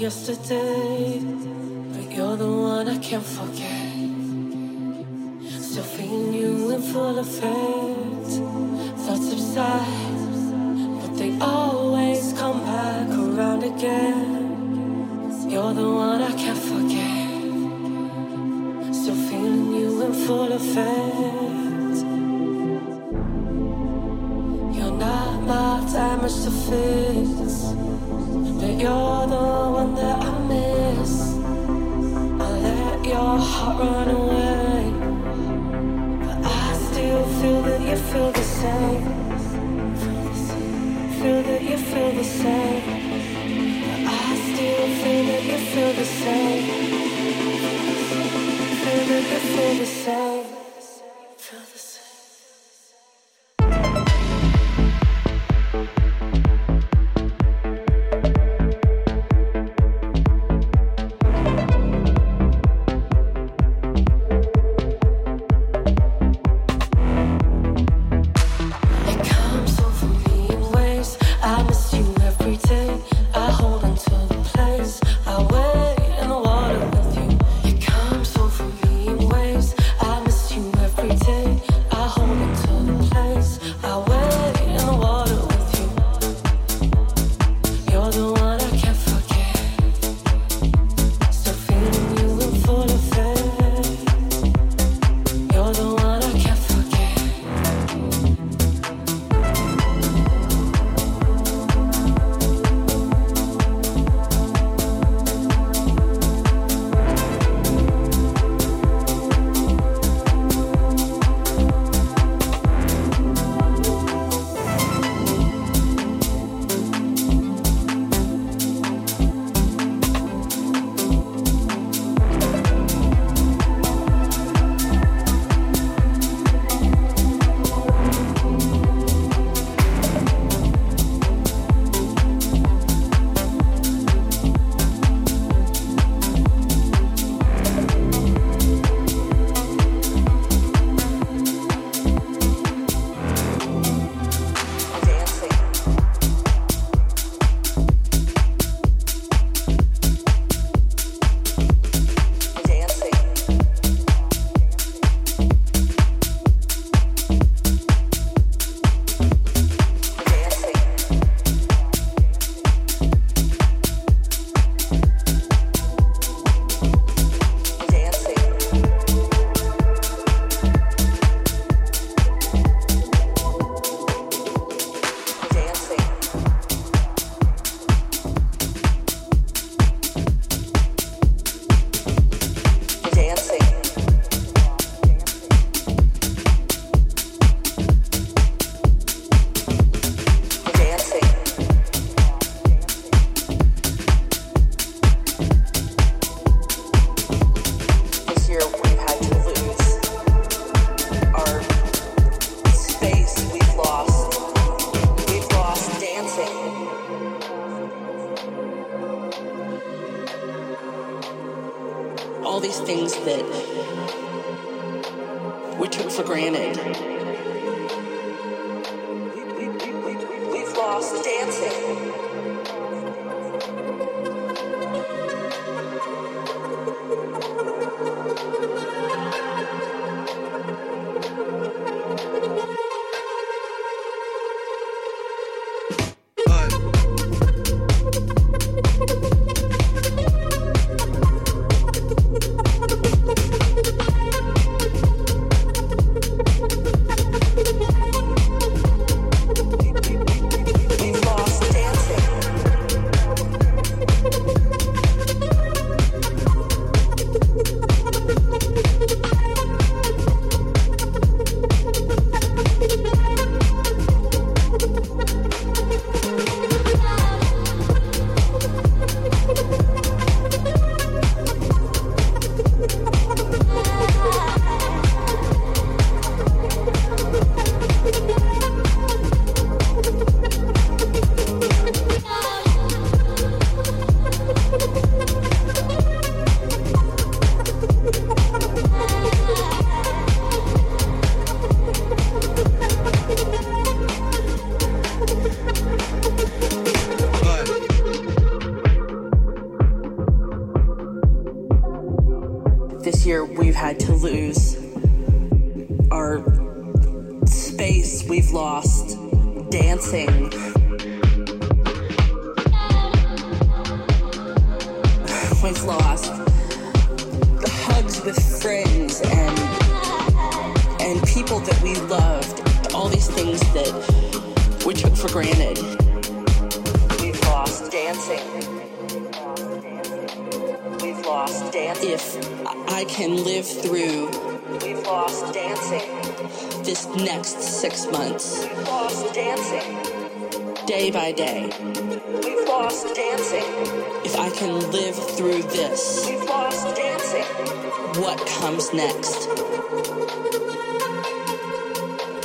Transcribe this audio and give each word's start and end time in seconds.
Yesterday, 0.00 0.79
the 42.20 42.26
same. 42.26 42.79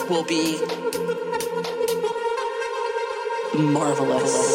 Will 0.09 0.23
be 0.23 0.59
marvelous. 3.55 4.54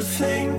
Everything 0.00 0.49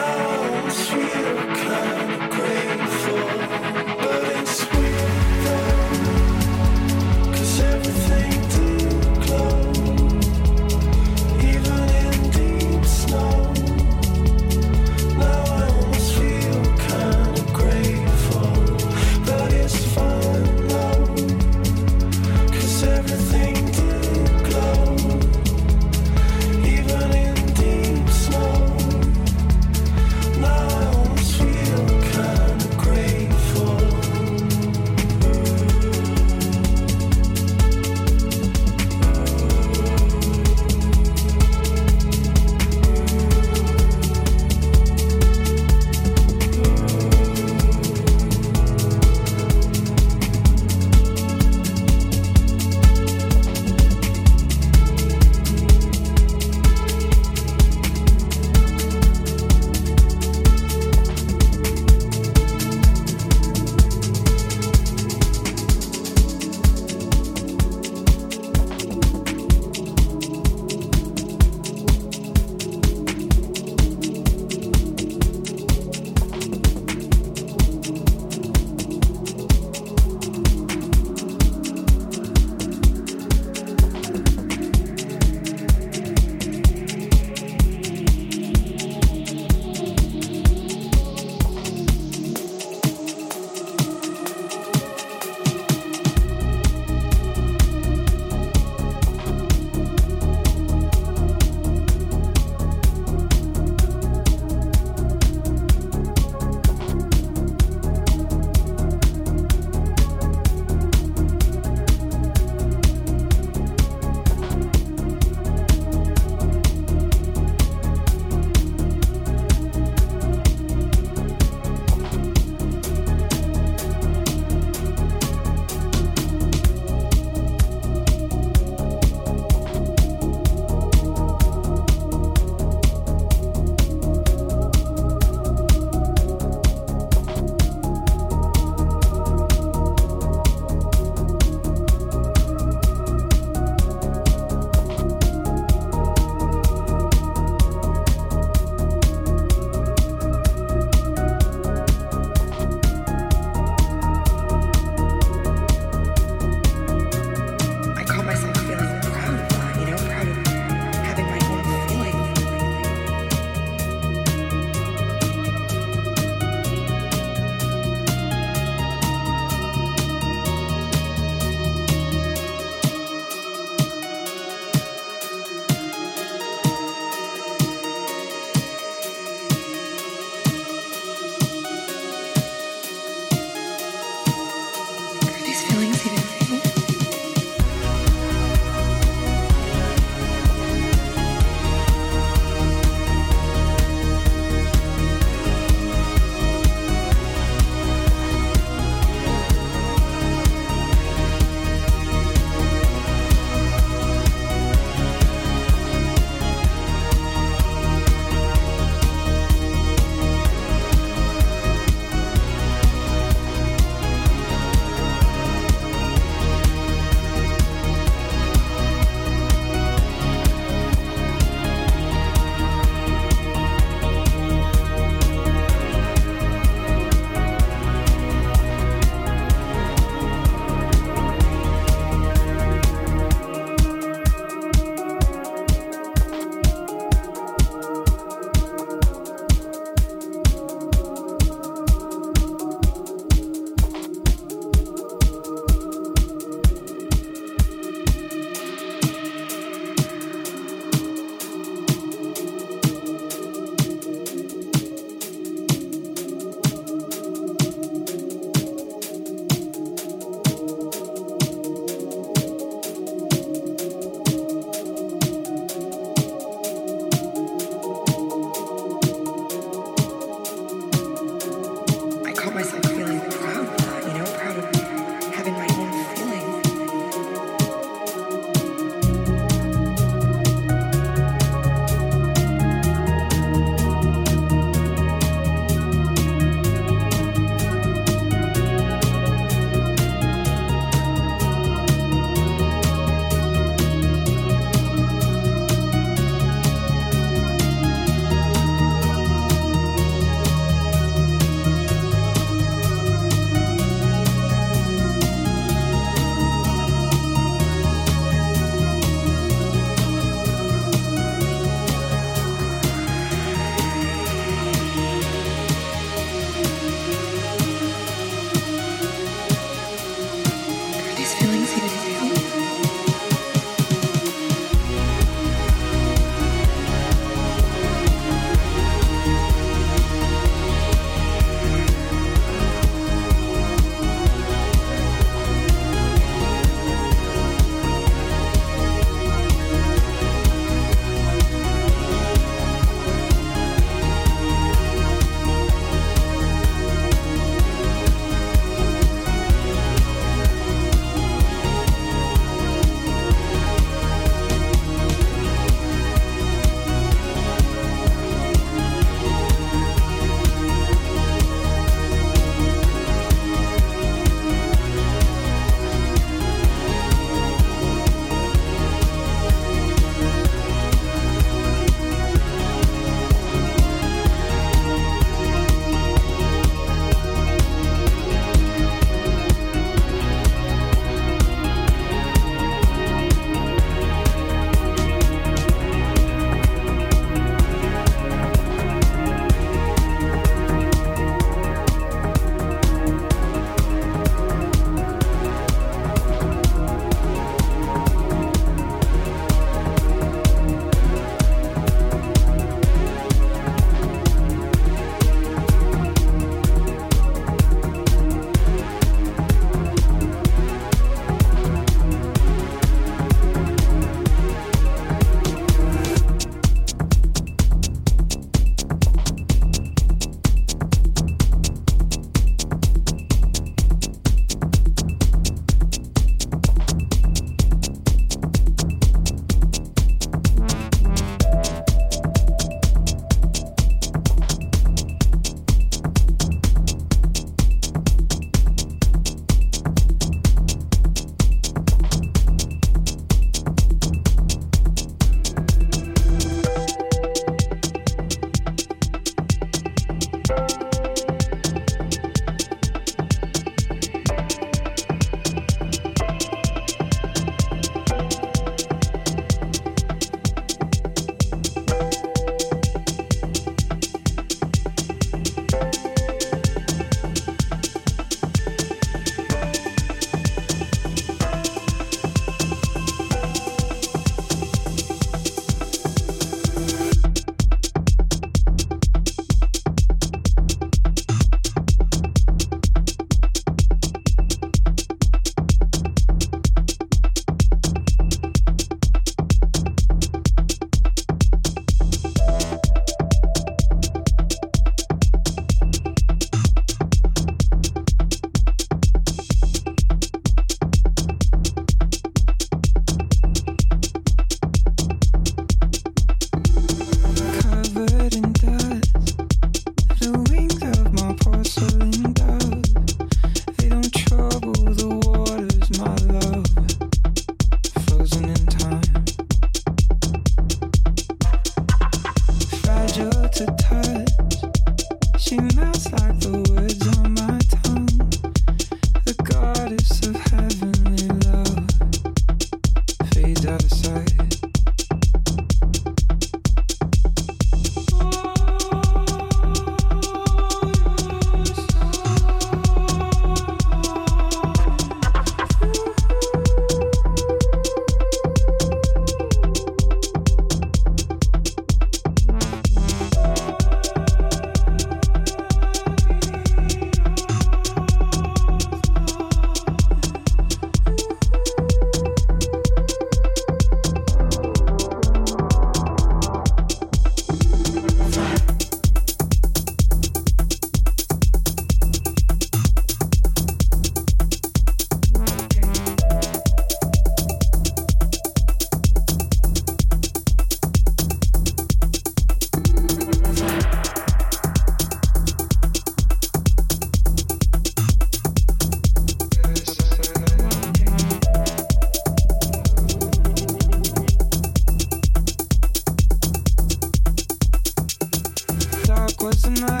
tonight. 599.51 600.00